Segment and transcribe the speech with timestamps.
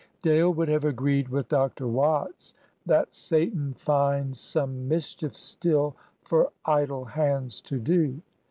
[0.23, 1.87] Dale would have agreed with Dr.
[1.87, 2.55] Watts
[2.87, 8.19] that Satan finds some mischief still Por idle hands to do!